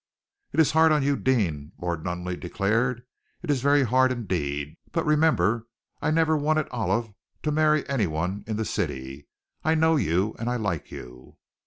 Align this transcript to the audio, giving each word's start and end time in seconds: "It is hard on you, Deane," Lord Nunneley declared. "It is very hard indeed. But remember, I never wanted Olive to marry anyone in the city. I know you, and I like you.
"It 0.51 0.59
is 0.59 0.71
hard 0.71 0.91
on 0.91 1.03
you, 1.03 1.15
Deane," 1.15 1.73
Lord 1.79 2.03
Nunneley 2.03 2.35
declared. 2.35 3.03
"It 3.43 3.51
is 3.51 3.61
very 3.61 3.83
hard 3.83 4.11
indeed. 4.11 4.75
But 4.91 5.05
remember, 5.05 5.67
I 6.01 6.09
never 6.09 6.35
wanted 6.35 6.67
Olive 6.71 7.13
to 7.43 7.51
marry 7.51 7.87
anyone 7.87 8.43
in 8.47 8.57
the 8.57 8.65
city. 8.65 9.27
I 9.63 9.75
know 9.75 9.97
you, 9.97 10.35
and 10.39 10.49
I 10.49 10.55
like 10.55 10.89
you. 10.89 11.37